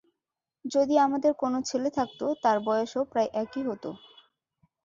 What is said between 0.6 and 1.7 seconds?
যদি আমাদের কোনও